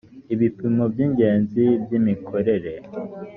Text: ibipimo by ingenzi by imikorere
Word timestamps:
ibipimo 0.33 0.83
by 0.91 0.99
ingenzi 1.05 1.63
by 1.83 1.91
imikorere 1.99 2.73